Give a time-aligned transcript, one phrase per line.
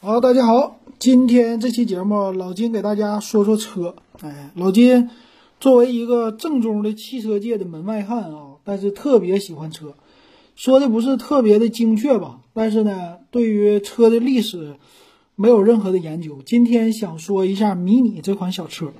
[0.00, 3.96] 好，大家好，今天这期节目老金给大家说说车。
[4.20, 5.10] 哎，老金
[5.58, 9.96] 作为一个正宗的汽车界的门外汉啊，但是特别喜欢车，
[10.54, 12.42] 说的不是特别的精确吧？
[12.54, 14.76] 但是呢，对于车的历史
[15.34, 16.42] 没有任何的研究。
[16.46, 18.92] 今天想说一下迷你这款小车，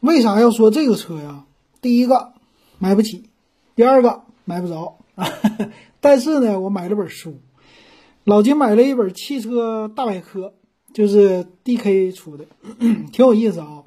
[0.00, 1.44] 为啥要说这个车呀？
[1.80, 2.32] 第一个
[2.80, 3.30] 买不起，
[3.76, 4.98] 第二个买不着，
[6.00, 7.38] 但是呢，我买了本书。
[8.26, 10.52] 老金买了一本汽车大百科，
[10.92, 12.46] 就是 DK 出的，
[13.12, 13.84] 挺有意思啊。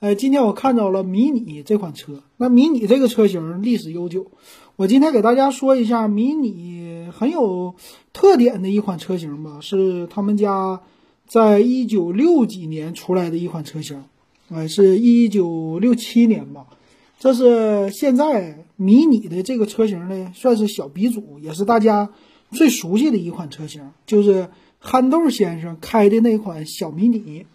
[0.00, 2.22] 呃，今天我看到了迷你这款车。
[2.36, 4.32] 那迷你这个车型历史悠久，
[4.76, 7.74] 我今天给大家说一下迷你很有
[8.12, 10.82] 特点的一款车型吧，是他们家
[11.26, 14.04] 在一九六几年出来的一款车型，
[14.50, 16.66] 哎，是一九六七年吧。
[17.18, 22.10] 这是现在迷你的这个车型呢，算是小鼻祖，也是大家。
[22.50, 27.46] 最熟悉的一款车型就是憨豆先生开的那款小迷你。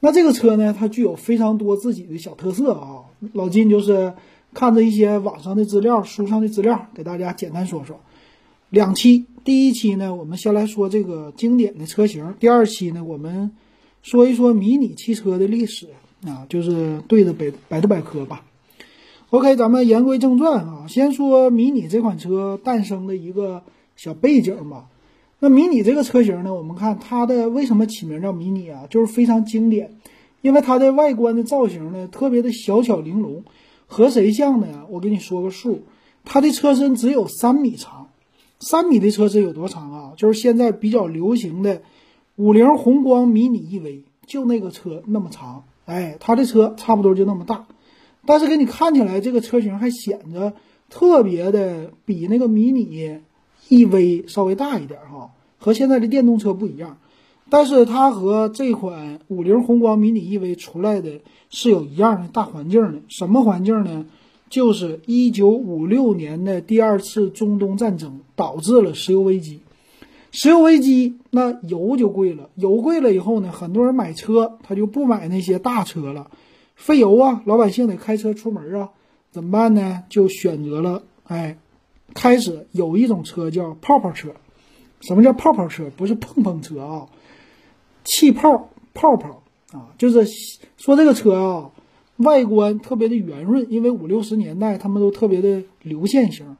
[0.00, 3.04] 那这个车呢，它具有非常多自己的小特色啊。
[3.32, 4.14] 老金就是
[4.52, 8.00] 看着一些网上的资料、书上的资料，给大家简单说说。
[8.68, 13.52] 两期，第一期呢，我们先来说这个经典的车型；第二期呢，我们
[14.02, 15.88] 说一说迷你汽车的历史
[16.26, 18.44] 啊，就是对着百百度百科吧。
[19.30, 23.62] OK，咱们言归正传啊，先说迷你这款车诞生的一个。
[24.02, 24.88] 小背景吧，
[25.38, 26.52] 那迷你这个车型呢？
[26.52, 28.88] 我们看它的为什么起名叫迷你啊？
[28.90, 29.92] 就是非常经典，
[30.40, 33.44] 因为它的外观的造型呢特别的小巧玲珑，
[33.86, 34.86] 和谁像呢？
[34.90, 35.82] 我给你说个数，
[36.24, 38.08] 它的车身只有三米长，
[38.58, 40.12] 三米的车身有多长啊？
[40.16, 41.82] 就是现在比较流行的
[42.34, 47.66] 五菱宏光迷你 EV，就那个车那么长，哎，它的车差不多就那么大，
[48.26, 50.54] 但是给你看起来这个车型还显得
[50.90, 53.20] 特别的比那个迷你。
[53.68, 56.98] EV 稍微大一点哈，和现在的电动车不一样，
[57.48, 63.00] 但是它和这款五菱宏光迷你 EV 出来的是有一样的大环境的。
[63.08, 64.06] 什么环境呢？
[64.50, 69.60] 就是一九五六年的第二次中东战争导致了石油危机。
[70.30, 76.30] 石油危机，那油就贵了，油贵了以后呢，很多人买车他就不买那些大车了，
[76.74, 78.90] 费油啊，老百姓得开车出门啊，
[79.30, 80.02] 怎么办呢？
[80.10, 81.56] 就选择了哎。
[82.14, 84.34] 开始有一种车叫泡泡车，
[85.00, 85.90] 什么叫泡泡车？
[85.96, 87.08] 不是碰碰车啊，
[88.04, 89.42] 气泡泡泡
[89.72, 90.26] 啊，就是
[90.76, 91.70] 说这个车啊，
[92.16, 96.56] 外观特别的圆润，因为五六十年代他们都特别的流线型，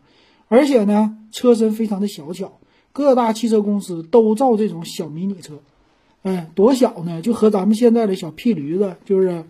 [0.49, 2.59] 而且呢，车身非常的小巧，
[2.93, 5.61] 各大汽车公司都造这种小迷你车，
[6.23, 7.21] 哎，多小呢？
[7.21, 9.45] 就和咱们现在的小屁驴子，就是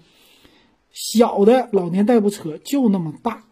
[0.90, 3.44] 小的老年代步车就那么大。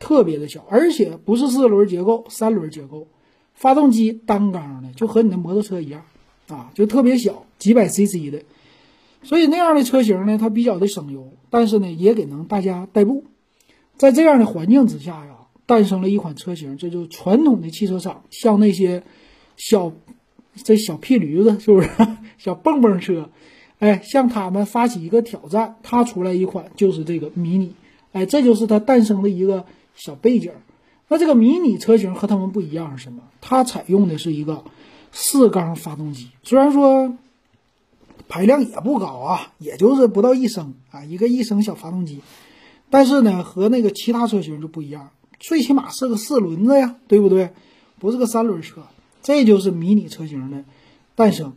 [0.00, 3.06] 特别的小，而且不是四轮结构，三轮结构，
[3.54, 6.02] 发动机单缸的，就和你的摩托车一样，
[6.48, 8.42] 啊，就特别小，几百 CC 的，
[9.22, 13.24] 所以那样的车型呢，它比较的省油，但是呢，也给能大家代步。
[13.98, 19.02] 在这样的环境之下呀，诞生了一款车型，这就传统的汽车厂像那些
[19.58, 19.92] 小
[20.54, 21.90] 这小屁驴子，是不是
[22.38, 23.28] 小蹦蹦车？
[23.80, 27.74] 哎，向他们发起一个挑战，它出来一款就是这个迷你，
[28.12, 29.66] 哎，这就是它诞生的一个。
[29.94, 30.52] 小背景，
[31.08, 33.22] 那这个迷你车型和他们不一样是什么？
[33.40, 34.64] 它采用的是一个
[35.12, 37.16] 四缸发动机，虽然说
[38.28, 42.20] 排量也不高啊，也就是不到一升啊，一个一升小发动机，
[42.90, 47.50] 但是呢，和那个其他车型就不一样，最起码是个四轮子呀，对不对？
[47.98, 48.82] 不是个三轮车，
[49.22, 50.64] 这就是迷你车型的
[51.14, 51.52] 诞生。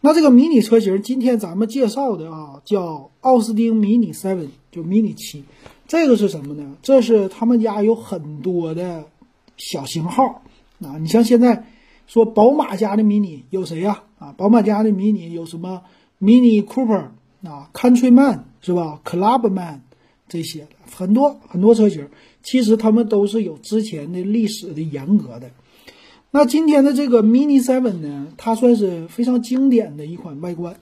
[0.00, 5.44] 那这个迷你车型，今天咱们介绍的啊，叫奥斯汀迷你 Seven，就迷你七。
[5.86, 6.76] 这个是什么呢？
[6.82, 9.04] 这是他们家有很多的
[9.56, 10.42] 小型号
[10.80, 10.98] 啊。
[10.98, 11.66] 你像现在
[12.06, 14.02] 说宝马家的迷你有谁呀？
[14.18, 15.82] 啊，宝马家的迷你有什么
[16.20, 17.08] ？Mini Cooper
[17.42, 19.80] 啊，Countryman 是吧？Clubman
[20.26, 22.08] 这些很多很多车型，
[22.42, 25.50] 其实他们都是有之前的历史的严格的。
[26.30, 30.74] 那今天的这个 Mini Seven 呢，它算是非常经典的一款外观。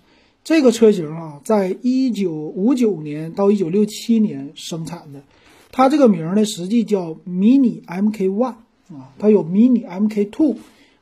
[0.45, 5.23] 这个车型啊，在一九五九年到一九六七年生产的，
[5.71, 8.57] 它这个名呢，实际叫 Mini MK One
[8.91, 10.57] 啊，它有 Mini MK Two，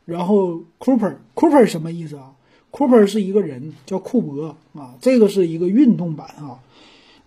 [0.05, 2.33] 然后 Cooper，Cooper 什么意思啊
[2.71, 6.61] ？Cooper 是一个人，叫库珀啊，这个是一个运动版啊。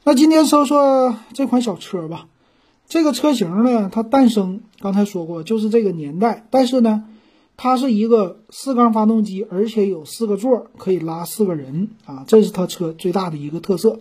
[0.04, 2.28] 那今天说说这款小车吧，
[2.88, 7.06] 这个车型呢，它诞生刚才说过，就是这个年代，但是呢。
[7.56, 14.00] 它是一个四缸发动机，而且有四个座，可以拉四个人啊，这是它车最大的一个特色。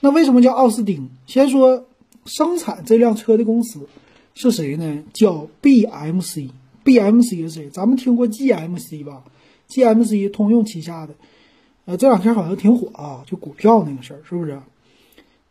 [0.00, 1.10] 那为什么叫奥斯丁？
[1.26, 1.86] 先说
[2.24, 3.88] 生产这辆车的公司
[4.34, 5.02] 是谁呢？
[5.12, 6.50] 叫 BMC。
[6.82, 7.68] BMC 是谁？
[7.70, 9.24] 咱们听过 GMC 吧
[9.68, 11.14] ，GMC 通用旗下的，
[11.84, 14.58] 呃，这两天好像挺火啊，就股票那个事儿，是不是？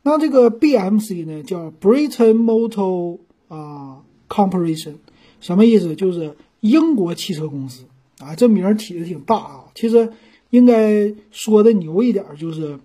[0.01, 4.95] 那这个 BMC 呢，叫 Britain Motor 啊 Corporation，
[5.39, 5.95] 什么意思？
[5.95, 7.85] 就是英国汽车公司
[8.19, 9.65] 啊，这名儿起的挺大啊。
[9.75, 10.11] 其实
[10.49, 12.79] 应该说的牛一点，就是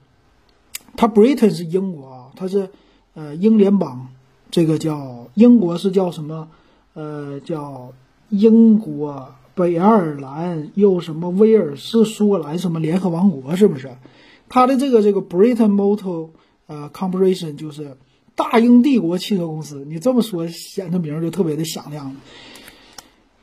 [0.97, 2.71] 它 Britain 是英国啊，它是
[3.15, 4.09] 呃英联邦，
[4.51, 6.49] 这个叫英国是叫什么？
[6.95, 7.93] 呃，叫
[8.29, 13.97] 英国、北爱尔兰又什么威尔士、苏格兰什么联合王国，是不是？
[14.49, 16.31] 它的这个这个 Britain Motor。
[16.67, 17.99] 呃，Corporation 就是
[18.35, 19.85] 大英帝国汽车公司。
[19.87, 22.17] 你这么说，显得名儿就特别的响亮了。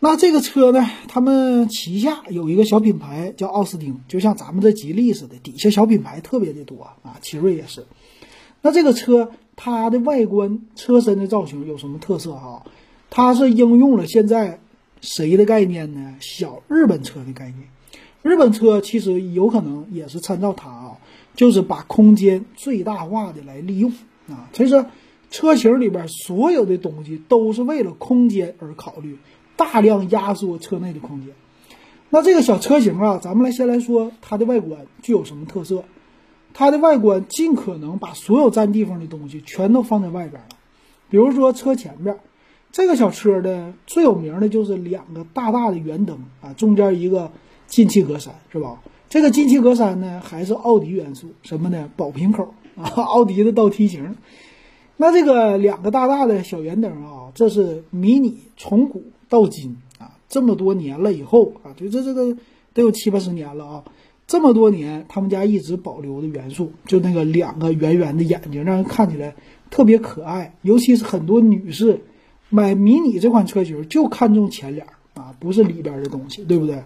[0.04, 7.20] 那这个车呢，他们旗下有一个小品牌叫奥斯汀，就像咱们这吉利似的，底下小品牌特别的多啊。
[7.22, 7.86] 奇瑞也是。
[8.64, 12.66] 那这个车它的外观、车身的造型有什么特色哈？
[13.12, 14.60] 它是应用了现在
[15.02, 16.16] 谁的概念呢？
[16.20, 17.70] 小日本车的概念。
[18.24, 20.98] 日本车其实有可能也是参照它啊。
[21.36, 23.94] 就是把空间最大化的来利用
[24.28, 24.84] 啊，其实
[25.30, 29.18] 车型里边所有的东西都是为了空间而考虑，
[29.62, 31.36] 大量压缩车内的空间。
[32.10, 35.84] 那这个小车型啊，咱们来先来说它的外观具有什么特色？
[36.54, 40.50] 它的外观尽可能把所有占地方的东西全都放在外边了。
[41.10, 42.18] 比如说车前边，
[42.72, 47.32] 这个小车的最有名的就是两个大大的圆灯啊，中间一个
[47.68, 48.82] 进气格栅，是吧？
[49.10, 51.90] 这个进气格栅呢，还是奥迪元素，什么呢？
[51.96, 54.16] 宝瓶口啊， 奥迪的倒梯形。
[54.98, 62.36] 那这个两个大大的小圆灯啊，这是迷你从古到今啊，这么多年了以后啊，就这这个
[62.74, 63.84] 得有七八十年了啊，
[64.28, 69.34] 这么多年他们家一直保留的元素，就那个两个圆圆的眼睛，让人看起来
[69.70, 70.54] 特别可爱。
[70.64, 72.02] 尤其是很多女士
[72.50, 76.84] 买迷你这款车型，就看中前脸啊，不是里边的东西，对不对？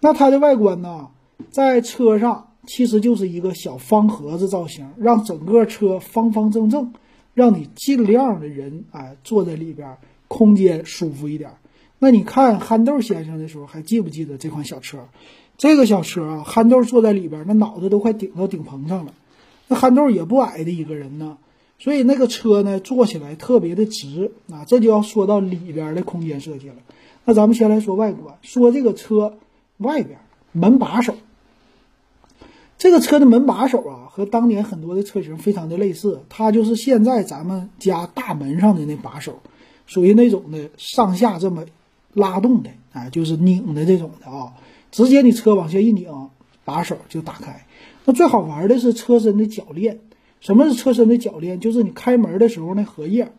[0.00, 1.08] 那它的外观呢？
[1.50, 6.92] 在车上其实就是一个小方盒子造型，让整个车方方正正，
[7.32, 9.96] 让你尽量的人哎坐在里边，
[10.28, 11.50] 空间舒服一点。
[11.98, 14.98] 那你看憨豆先生的时候，还记不记得这款小车？
[15.56, 19.14] 这个小车啊，憨豆坐在里边，那脑袋都快顶到顶棚上了。
[19.68, 21.38] 那憨豆也不矮的一个人呢，
[21.78, 24.64] 所以那个车呢坐起来特别的直啊。
[24.66, 26.74] 这就要说到里边的空间设计了。
[27.24, 29.38] 那咱们先来说外观，说这个车
[29.78, 30.18] 外边
[30.52, 31.14] 门把手。
[32.78, 39.40] 这个车的门把手啊，和当年很多的车型非常的类似，它就是现在咱们家大门上的那把手，
[39.86, 41.64] 属于那种的上下这么
[42.12, 44.54] 拉动的，哎，就是拧的这种的啊，
[44.90, 46.28] 直接你车往下一拧，
[46.64, 47.66] 把手就打开。
[48.04, 50.00] 那最好玩的是车身的铰链，
[50.40, 51.60] 什么是车身的铰链？
[51.60, 53.32] 就是你开门的时候那荷叶，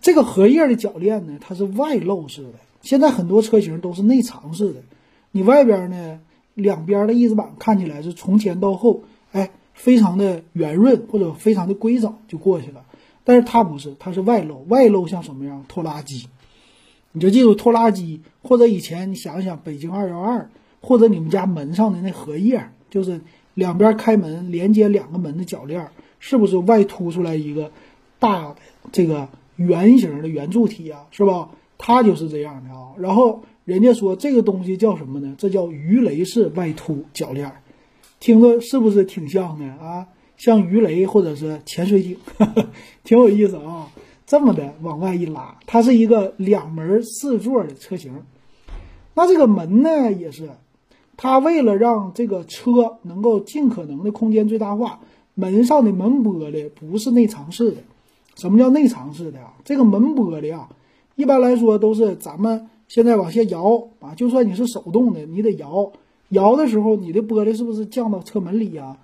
[0.00, 4.82] 这个荷叶的铰链呢，它是外露式的，现在很多车型都是内藏式的，
[5.30, 6.20] 你外边呢。
[6.56, 12.85] 两边的翼子板看起来是从前到后，哎，非常的圆润或者非常的规整就过去了。
[13.26, 15.62] 但是它不是，它是外露，外露像什么样？
[15.68, 16.26] 拖拉机，
[17.12, 20.48] 你就记住拖拉机，或者以前你想想北京二幺二，
[20.80, 23.20] 或者你们家门上的那荷叶，就是
[23.52, 25.90] 两边开门连接两个门的铰链，
[26.20, 27.70] 是不是外凸出来一个
[28.18, 28.56] 大的
[28.92, 31.04] 这个圆形的圆柱体啊？
[31.10, 31.50] 是吧？
[31.76, 32.94] 它就是这样的啊。
[32.96, 33.42] 然后。
[33.66, 35.34] 人家说这个东西叫什么呢？
[35.36, 37.52] 这叫鱼雷式外凸铰链，
[38.20, 40.06] 听着是不是挺像的啊？
[40.36, 42.16] 像鱼雷或者是潜水艇，
[43.04, 43.88] 挺有意思啊。
[44.26, 48.22] 这么的往外一拉，它是一个两门四座的车型。
[49.14, 50.50] 那这个门呢，也是
[51.16, 54.98] 它为了让这个车能够尽可能的空间最大化，
[55.34, 57.76] 门上的门玻璃不是内藏式的。
[58.34, 59.54] 什么叫内藏式的啊？
[59.64, 60.68] 这个门玻璃啊，
[61.14, 62.68] 一般来说都是咱们。
[62.88, 65.92] 现在往下摇啊，就算你是手动的，你得摇。
[66.28, 68.96] 摇的时候，你的玻璃是不是降到车门里呀？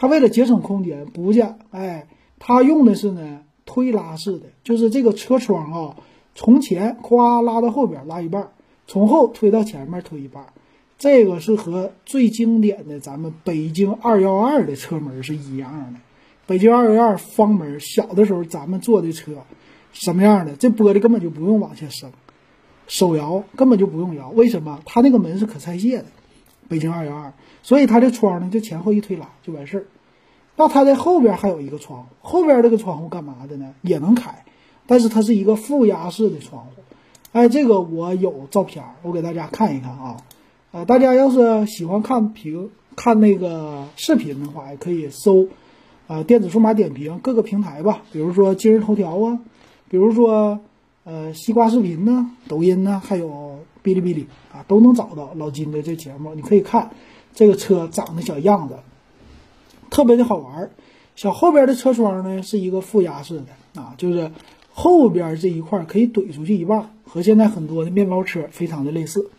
[0.00, 1.58] 它为了节省空间，不降。
[1.72, 2.06] 哎，
[2.38, 5.96] 它用的是呢推拉式的，就是这个车窗啊，
[6.36, 8.52] 从前咵拉到后边拉一半，
[8.86, 10.46] 从后推到前面推一半。
[10.98, 15.98] 这个是和最经典的咱们北京二幺二的车门是一样的。
[16.46, 19.32] 北京二幺二方门，小的时候咱们坐的车
[19.92, 20.54] 什么样的？
[20.54, 22.12] 这玻璃根本就不用往下升。
[22.86, 24.80] 手摇根本就不用摇，为什么？
[24.86, 26.06] 它那个门是可拆卸的，
[26.68, 27.32] 北京二幺二，
[27.62, 29.84] 所以它这窗呢就前后一推拉就完事儿。
[30.56, 33.74] 那它的后边还有一个窗户，后边这个窗户干嘛的呢？
[33.82, 34.44] 也能开，
[34.86, 36.70] 但是它是一个负压式的窗户。
[37.32, 40.16] 哎，这个我有照片，我给大家看一看啊。
[40.72, 45.48] 呃，大家要是喜欢看评看那个视频的话，也可以搜，
[46.06, 49.40] 呃，电子数码点评各个平台吧，比如说今日头条啊，
[49.88, 50.60] 比如说。
[51.04, 56.34] 呃，西瓜视频呢、抖音呢，还有哔哩哔哩啊，都能找到老金的这节目。
[56.34, 56.90] 你可以看
[57.34, 58.74] 这个车长的小样子，
[59.90, 60.70] 特别的好玩。
[61.16, 64.30] 小后边的车窗呢是一个负压式的啊，就是
[64.70, 69.30] 后边这一块可以怼出去一半，和现在很多的面包车非常的类似。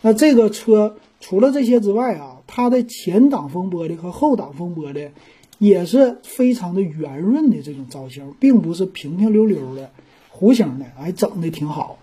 [0.00, 5.10] 那这个车除了这些之外啊，它的前挡风玻璃和后挡风玻璃
[5.58, 9.90] 也是非常的圆润的这种造型，并不是平平溜溜的
[10.32, 11.98] 弧形的，哎，整的挺好。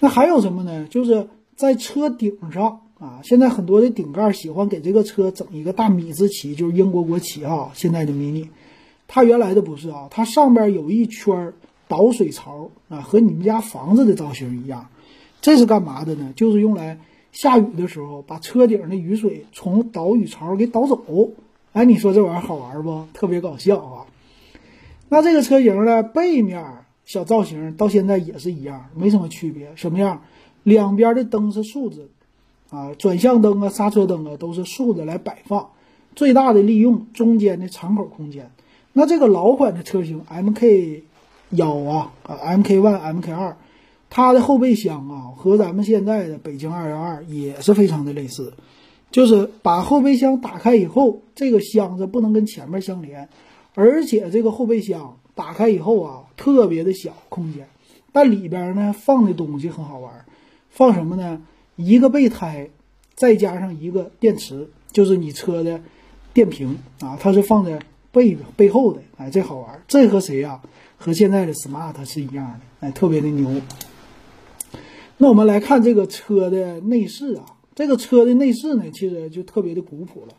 [0.00, 0.86] 那还有什么呢？
[0.88, 7.70] 就是在车顶上啊，现在很多的顶盖喜欢给这个车整一个大米字旗，就是英国国旗啊。
[7.74, 8.48] 现在的 mini，
[9.06, 11.52] 它原来的不是啊，它上边有一圈
[11.88, 14.88] 导水槽啊，和你们家房子的造型一样。
[15.40, 16.32] 这是干嘛的呢？
[16.34, 16.98] 就是用来
[17.32, 21.04] 下雨的时候把车顶的雨水从导雨槽给导走。
[21.72, 23.04] 哎，你说这玩意儿好玩不？
[23.14, 24.06] 特别搞笑啊！
[25.08, 26.64] 那这个车型呢，背面
[27.08, 29.72] 小造型到现在也是一样，没什么区别。
[29.76, 30.20] 什么样？
[30.62, 32.02] 两边的灯是竖着，
[32.68, 35.70] 啊，转向灯啊、刹车灯啊都是竖着来摆放，
[36.14, 38.50] 最大的利用中间的敞口空间。
[38.92, 41.00] 那这个老款的车型 MK
[41.48, 43.56] 幺啊啊 MK one、MK 二，
[44.10, 48.52] 它的后备箱啊和咱们现在的北京二幺二也是非常的类似，
[49.10, 53.30] 就是把后备箱打开以后，这个箱子不能跟前面相连，
[53.74, 57.68] 而且这个后备箱打开以后啊特别的小空间，
[58.12, 60.24] 但里边呢放的东西很好玩，
[60.70, 61.42] 放什么呢？
[61.76, 62.70] 一个备胎，
[63.14, 65.80] 再加上一个电池，就是你车的
[66.32, 67.80] 电瓶啊，它是放在
[68.10, 69.82] 背背后的，哎，这好玩。
[69.86, 70.62] 这和谁呀？
[70.96, 73.60] 和现在的 smart 是一样的，哎，特别的牛。
[75.18, 80.34] 那我们来看这个车的内饰啊，这个车的内饰呢，其实就特别的古朴了。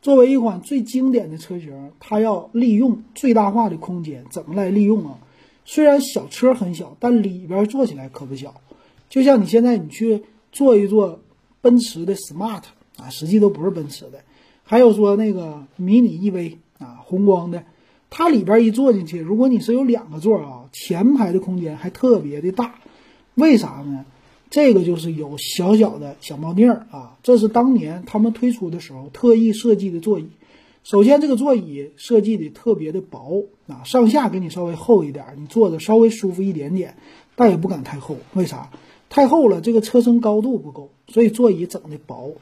[0.00, 5.18] 作为一款最经典的车型，它要利用最大化的空间，怎么来利用啊？
[5.64, 8.60] 虽然小车很小，但里边坐起来可不小。
[9.08, 11.20] 就像你现在你去坐一坐
[11.60, 12.62] 奔驰的 smart
[12.96, 14.20] 啊，实际都不是奔驰的。
[14.64, 17.64] 还有说那个迷你 EV 啊，红光的，
[18.10, 22.76] 它里边一坐进去，如果你是有两个座啊，前排的空间还特别的大。
[23.34, 24.04] 为啥呢？
[24.50, 30.28] 这个就是有小小的小猫腻儿啊，这是当年他们推出的时候特意设计的座椅。
[30.84, 36.96] 首先，这个座椅设计的特别的薄啊，上下给你稍微厚一点，你坐着稍微舒服一点点，
[37.36, 38.16] 但也不敢太厚。
[38.34, 38.70] 为啥？
[39.08, 42.34] 太厚了，这个车身高度不够，所以座椅整的薄。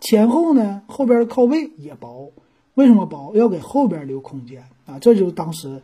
[0.00, 2.32] 前后呢，后边的靠背也薄。
[2.74, 3.32] 为什么薄？
[3.34, 5.82] 要给后边留空间啊，这就是当时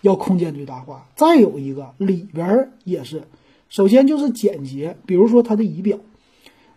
[0.00, 1.08] 要空间最大化。
[1.16, 3.24] 再有一个里边也是。
[3.68, 5.98] 首先就是简洁，比如说它的仪表，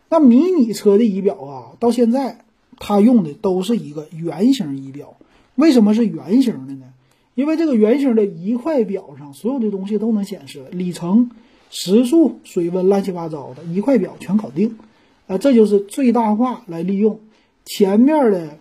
[0.09, 2.43] 那迷你车的仪表啊，到现在
[2.83, 5.15] 它用的都是一个圆形仪表。
[5.53, 6.87] 为什么是圆形的呢？
[7.35, 11.29] 因为这个圆形的一块表上所有的东西都能显示，里程、
[11.69, 14.75] 时速、水温，乱七八糟的一块表全搞定。
[15.27, 17.19] 啊，这就是最大化来利用
[17.65, 18.57] 前面的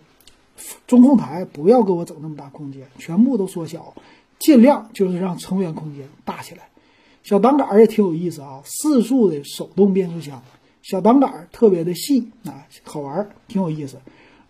[0.85, 3.95] 中控台，不要给我整那么大空间，全部都缩小，
[4.37, 6.69] 尽量就是让成员空间大起来。
[7.23, 10.41] 小挡杆也挺有意思啊，四速的手动变速箱，
[10.81, 13.97] 小挡杆特别的细啊，好玩，挺有意思。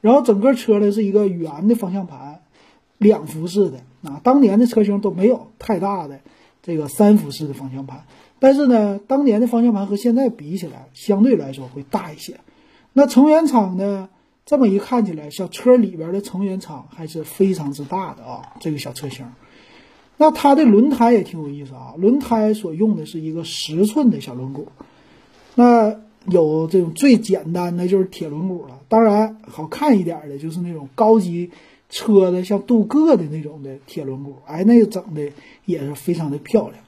[0.02, 2.42] 然后整个车呢是一个圆的方向盘，
[2.98, 6.22] 两幅式的啊，当年的车型都没有太大的
[6.64, 8.06] 这个三幅式的方向盘，
[8.40, 12.40] 但是呢，当年的方向盘和现在比起来，相对来说会大一些。
[12.94, 14.10] 那成员厂呢，
[14.46, 19.26] 这么一看起来，小车里边的成员厂还是非常之大的啊，这个小车型。
[20.18, 24.66] 那它的轮胎也挺有意思啊，轮胎所用的是一个十寸的小轮毂，
[25.56, 31.52] 那有这种最简单的就是铁轮毂了，当然好看一点的就是那种高级
[31.90, 35.32] 车的像镀铬的那种的铁轮毂，哎，那个整的
[35.66, 36.84] 也是非常的漂亮。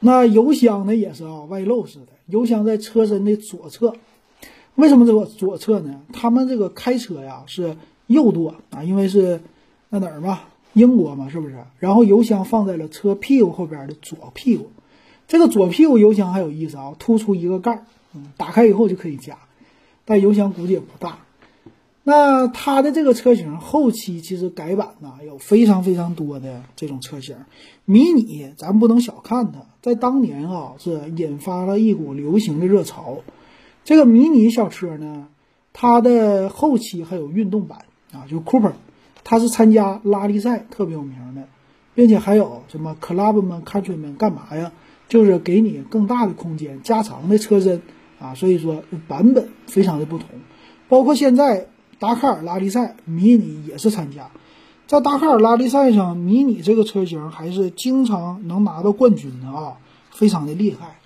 [0.00, 3.94] 那油箱呢也是啊，外露式的，油箱在车身的左侧，
[4.74, 6.00] 为什么这个左侧呢？
[6.12, 9.40] 他们这个开车呀是右舵啊，因为是
[9.90, 10.40] 那哪儿嘛。
[10.72, 11.56] 英国嘛，是不是？
[11.78, 14.70] 然后油箱放在了车屁股后边的左屁股，
[15.28, 19.38] 这个左屁股油箱还有意思啊，突出一个盖儿，嗯，打开以后就可以加，
[20.04, 21.18] 但油箱估计也不大。
[22.04, 27.36] 那它的这个车型后期其实改版呢有非常非常多的这种车型，
[27.84, 33.22] 迷你咱不能小看它，在当年啊是引发了一股流行的热潮。
[33.84, 35.26] 这个迷你小车呢，
[35.72, 37.80] 它的后期还有运动版
[38.12, 38.72] 啊，就 Cooper。
[39.24, 41.48] 它是参加拉力赛特别有名的，
[41.96, 44.70] 并且还有什么 Clubman、Countryman 干嘛呀？
[45.08, 47.82] 就是给你更大的空间、加长的车身
[48.18, 48.34] 啊。
[48.34, 50.28] 所以说版本非常的不同。
[50.88, 54.30] 包括现在达喀尔拉力赛，迷你也是参加。
[54.86, 59.78] 在达喀尔拉力赛上，迷你这个车型还是经常能拿到冠军的啊，
[60.10, 60.98] 非常的厉害。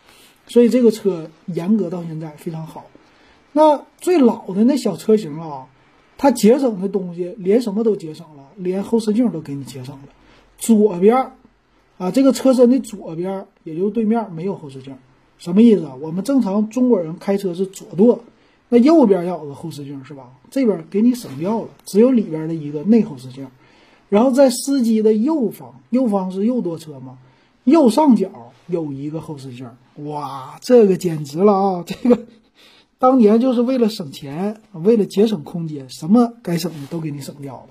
[0.46, 2.84] 所以这个车严格到现在非常好。
[3.52, 5.66] 那最老的那小车型啊，
[6.18, 10.02] 它节省的东西连什么都节省了，连后视镜都给你节省了。
[10.58, 11.32] 左边
[12.00, 14.96] 啊，这个车身的左边，也就对面没有后视镜，
[15.36, 15.96] 什么意思啊？
[16.00, 18.24] 我们正常中国人开车是左舵，
[18.70, 20.30] 那右边要有个后视镜是吧？
[20.50, 23.48] 这边给你省掉了，只有里边的一个内后视镜。
[24.08, 27.18] 然后在司机的右方，右方是右舵车嘛，
[27.64, 28.30] 右上角
[28.66, 29.68] 有一个后视镜。
[29.96, 31.84] 哇，这个简直了啊！
[31.86, 32.18] 这个
[32.98, 37.66] 当年就是为了省钱，为了节省空间，什么该省的都给你省掉了。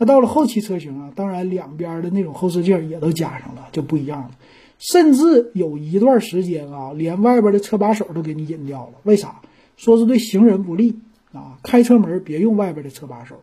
[0.00, 4.30] 那到了后期车型啊，当然两边的那种后视镜也都加上了，就不一样了。
[4.78, 8.92] 甚至有一段时间啊，连外边的车把手都给你引掉了。
[9.02, 9.42] 为啥？
[9.76, 10.98] 说是对行人不利
[11.34, 13.36] 啊，开车门别用外边的车把手。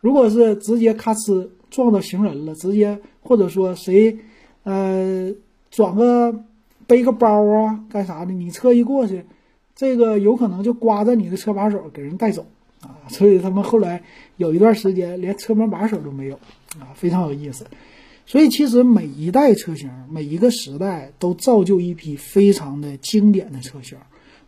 [0.00, 4.16] 如果是直接咔哧撞到行人了，直接或者说谁，
[4.62, 5.34] 呃，
[5.70, 6.44] 转个
[6.86, 8.32] 背个包啊，干啥的？
[8.32, 9.26] 你车一过去，
[9.76, 12.46] 这个有可能就刮着你的车把手给人带走
[13.08, 14.02] 所以他们后来
[14.36, 16.34] 有一段时间连车门把手都没有
[16.78, 17.66] 啊，非常有意思。
[18.26, 23.98] 所以其实每一代车型，每一个时代都造就一批非常的经典的车型，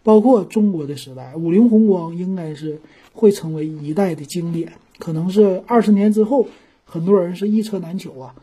[0.04, 2.80] 包括中国的时代，五菱宏光应该是
[3.12, 4.72] 会成为一代的经典。
[4.98, 6.46] 可能是二十年之后，
[6.84, 8.36] 很多人是一车难求啊。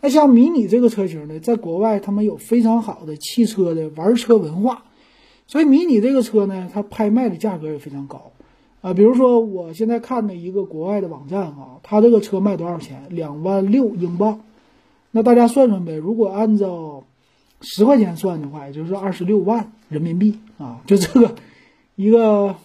[0.00, 4.84] 那像迷你这个车型呢，在国外他们有非常好的汽车的玩车文化，
[5.48, 8.30] 所以迷你这个车呢，它拍卖的价格也非常高
[8.84, 8.92] 啊。
[8.92, 13.06] 比如说我现在看的一个国外的网站啊，它这个车卖多少钱？
[13.08, 14.40] 两万六英镑。
[15.10, 17.04] 那大家算算呗，如果按照
[17.60, 20.82] 十块钱算的话，也就是二十六万人民币啊。
[20.86, 21.34] 就这个
[21.96, 22.56] 一个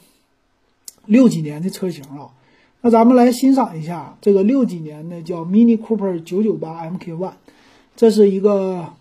[1.05, 2.35] 六几年的车型啊。
[2.81, 7.31] 那咱们来欣赏一下这个六几年的叫 Mini Cooper 998 MK1，
[7.95, 8.93] 这是一个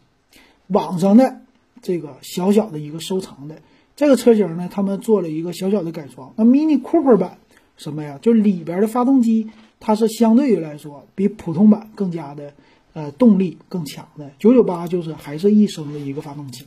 [0.66, 1.42] 网上的
[1.80, 3.62] 这个小小的一个收藏的
[3.98, 6.32] 这个车型呢，他们做了一个小小的改装。
[6.36, 7.38] 那 Mini Cooper 版
[7.76, 8.16] 什么呀？
[8.22, 9.50] 就里边的发动机，
[9.80, 12.52] 它是相对于来说比普通版更加的
[12.92, 14.30] 呃动力更强的。
[14.38, 16.64] 998就是还是一升的一个发动机。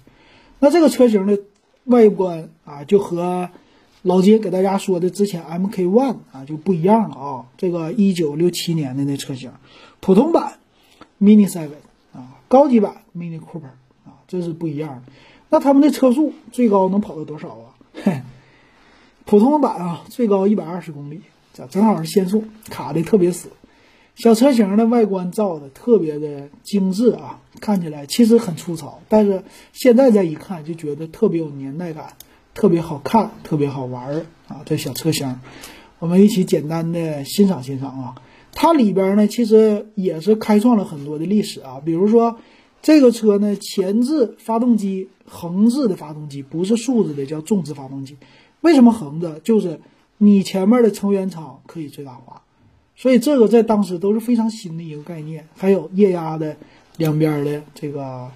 [0.60, 1.39] 那这个车型的
[1.86, 3.49] 外观啊，就和
[4.01, 9.53] 老金给大家说的之前 MK One 啊就不一样了啊，这个一九六七年的那车型，
[10.01, 10.60] 普通版
[11.21, 11.79] Mini Seven
[12.12, 13.71] 啊，高级版 Mini Cooper
[14.03, 15.13] 啊，这是不一样的。
[15.51, 17.75] 那他们的车速最高能跑到多少啊？
[18.03, 18.21] 嘿，
[19.25, 21.21] 普通版啊，最高一百二十公里，
[21.53, 23.49] 这正好是限速，卡的特别死。
[24.15, 32.13] 小车型的外观造的特别的精致啊，看起来其实很粗糙，但是现在再一看就觉得特别有年代感。
[32.53, 34.61] 特别好看，特别好玩儿啊！
[34.65, 35.39] 这小车型，
[35.99, 38.15] 我们一起简单的欣赏欣赏啊。
[38.53, 41.81] 它里边呢，其实也是开创了很多的历史啊。
[41.85, 42.39] 比如说，
[42.82, 48.17] 这个车呢，前置发动机横置的发动机，不是竖着的，叫纵置发动机。
[48.62, 49.39] 为什么横着？
[49.39, 49.80] 就是
[50.17, 52.41] 你前面的成员舱可以最大化，
[52.96, 55.48] 所以这个在当时都是非常新的一个概念。
[55.56, 56.58] 还有液压的
[56.98, 58.30] 两边的这个。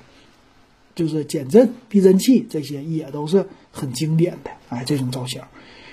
[0.95, 5.41] 就是减震、避震器这些也都是很经典的，哎，这种造型，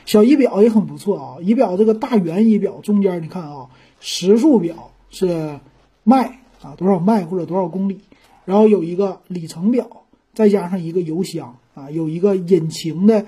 [0.07, 1.37] 小仪表也很不错啊。
[1.43, 3.67] 仪表这个大圆仪表中间，你看啊，
[3.99, 5.59] 时速表是
[6.05, 7.99] 迈啊，多少迈或者多少公里，
[8.44, 13.24] 然后有一个里程表，再加上一个油箱啊，有一个引擎的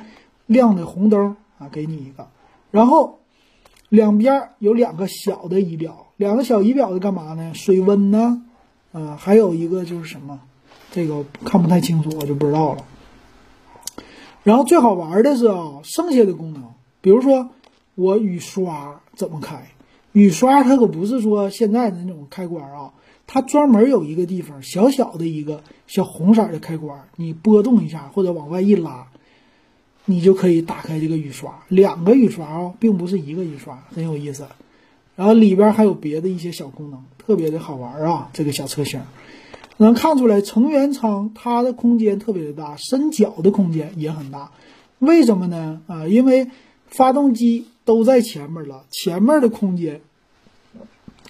[0.47, 2.29] 亮的红灯啊，给你一个，
[2.71, 3.21] 然后
[3.89, 7.53] 两边有两个小的仪表，两个小仪表是干嘛呢？
[7.55, 8.43] 水温呢？
[8.93, 10.41] 啊，还有一个就是什么？
[10.91, 12.85] 这个看不太清楚，我就不知道了。
[14.43, 16.63] 然后最好玩的是啊，剩下的功能，
[17.01, 17.49] 比如说
[17.95, 19.69] 我雨刷怎么开？
[20.13, 22.93] 雨刷它可不是说现在的那种开关啊，
[23.27, 29.09] 它专门有一个地方，小小的一个小红色的开关，你拨动一下或者往外一拉，
[30.05, 31.63] 你就可以打开这个雨刷。
[31.69, 34.47] 两个雨刷啊，并不是一个雨刷，很有意思。
[35.17, 39.01] 然后里边还有别的一些小功能，特别的好玩啊，这个小车型。
[39.77, 44.53] 能看出来，成员舱它的空间特别的大，伸脚的空间也很大。
[45.01, 45.81] 为什么呢？
[45.89, 46.49] 啊，因为
[46.87, 50.01] 发动机都在前面了，前面的空间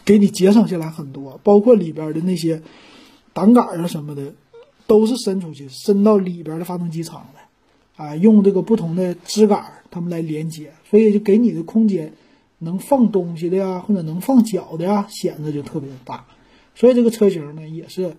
[0.04, 2.62] 给你节省下来很多，包括里边的那些
[3.32, 4.34] 挡杆啊什么的，
[4.86, 8.02] 都是伸出去，伸到里边的发动机舱的。
[8.02, 12.12] 啊，用这个不同的支杆它们来连接，所以就给你的空间
[12.58, 16.24] 能放东西的呀，或者能放脚的呀，显得就特别大。
[16.74, 18.14] 所以这个车型呢，也是。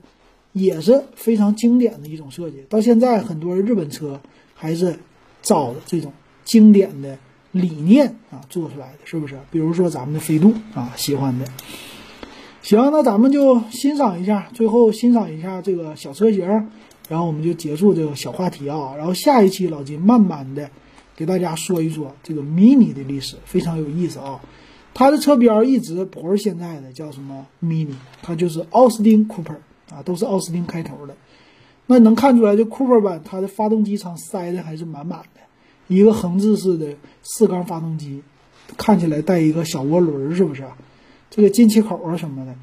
[0.58, 4.22] 也是非常经典的一种设计，到现在很多日本车
[4.54, 4.98] 还是
[5.42, 6.14] 照这种
[6.46, 7.20] 经典的
[7.56, 9.40] 理念啊做出来的，是不是？
[9.50, 11.46] 比如说咱们的飞度啊，喜欢的。
[12.62, 16.46] 行，那咱们就欣赏一下，最后欣赏一下这个小车型，
[17.08, 18.96] 然后我们就结束这个小话题啊。
[18.98, 20.70] 然后下一期老金慢慢的
[21.16, 24.42] 给大家说一说这个 Mini 的历史，非常有意思啊。
[24.94, 29.58] 它的车标一直不是现在的叫什么 Mini，它就是奥斯汀 Cooper
[29.94, 31.16] 啊，都是奥斯汀开头的。
[31.88, 35.42] 那能看出来，这 Cooper 版它的发动机舱塞的还是满满的，
[35.88, 38.24] 一个横置式的四缸发动机，
[38.78, 40.64] 看起来带一个小涡轮，是不是？
[41.30, 42.56] 这个进气口啊什么的，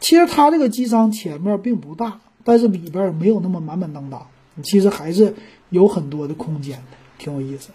[0.00, 4.26] 其实它这个机舱前面并不大，但是里边没有那么满满当当，
[4.62, 5.34] 其实还是
[5.70, 7.70] 有很多的空间的，挺有意思。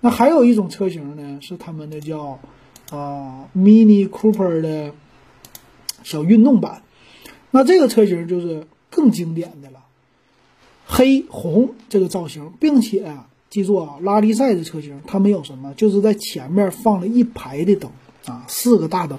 [0.00, 2.38] 那还有一种车型呢，是他们的叫。
[2.90, 4.92] 啊，Mini Cooper 的
[6.02, 6.82] 小运动版，
[7.52, 9.84] 那这个车型就是更经典的了，
[10.86, 17.90] 黑红这个造型，并且啊，记住啊，拉力赛的车型它没有什么，就是在前面放了一排的灯
[18.24, 19.18] 啊，四个大灯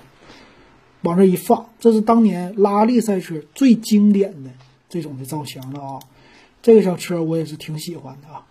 [1.02, 4.50] 往这一放，这是当年拉力赛车最经典的
[4.88, 6.00] 这种的造型了啊。
[6.62, 8.46] 这个小车我也是挺喜欢的啊。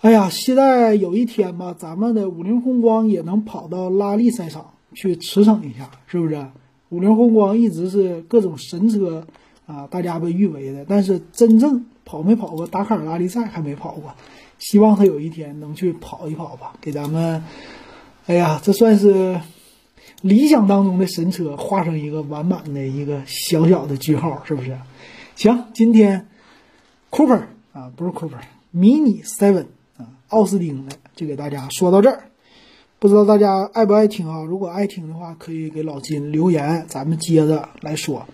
[0.00, 6.46] 哎呀，期待有一天吧，咱们的五菱宏光也能跑到拉力赛场去驰骋一下，是不是？
[6.88, 9.26] 五菱宏光一直是各种神车
[9.66, 14.12] 啊，大家被誉为的，但是真正跑没跑过达喀尔拉力赛还没跑过，
[14.58, 17.42] 希望他有一天能去跑一跑吧，给咱们，
[18.26, 19.40] 哎呀，这算是
[20.20, 24.78] 理想当中的神车画上一个完满的一个小小的句号，是不是？
[25.36, 26.28] 行，今天
[27.10, 29.68] ，Cooper 啊，不是 Cooper，Mini Seven。
[30.28, 32.24] 奥斯汀的就给大家说到这儿，
[32.98, 34.42] 不知道大家爱不爱听啊？
[34.42, 38.26] 如果爱听的话，可以给老金留言，咱们接着来说。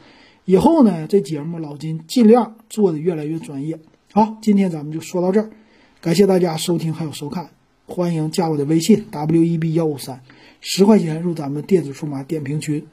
[0.48, 3.80] 以后呢，这节目老金尽量做的越来越专业。
[4.12, 5.50] 好，今天咱们就说到这儿，
[6.00, 7.50] 感谢大家收听还有收看，
[7.86, 10.22] 欢迎加我的微信 w e b 幺五三，
[10.62, 12.86] 十块钱入咱们电子数码点评群。